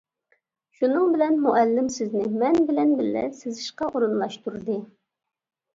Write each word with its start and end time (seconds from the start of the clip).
شۇنىڭ 0.77 1.11
بىلەن 1.15 1.37
مۇئەللىم 1.43 1.91
سىزنى 1.97 2.25
مەن 2.45 2.59
بىلەن 2.71 2.97
بىللە 3.03 3.27
سىزىشقا 3.43 3.93
ئورۇنلاشتۇردى. 3.95 4.85